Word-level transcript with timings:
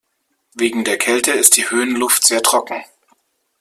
Wegen 0.55 0.83
der 0.83 0.97
Kälte 0.97 1.29
ist 1.33 1.57
die 1.57 1.69
Höhenluft 1.69 2.25
sehr 2.25 2.41
trocken. 2.41 2.83